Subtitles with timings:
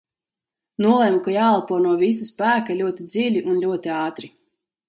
[0.85, 4.33] Nolēmu, ka jāelpo no visa spēka ļoti dziļi un ļoti ātri.